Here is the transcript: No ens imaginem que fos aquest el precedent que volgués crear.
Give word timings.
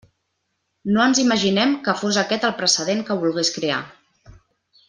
No 0.95 1.03
ens 1.03 1.19
imaginem 1.25 1.75
que 1.87 1.95
fos 2.01 2.19
aquest 2.23 2.49
el 2.51 2.57
precedent 2.63 3.07
que 3.11 3.21
volgués 3.25 3.53
crear. 3.59 3.81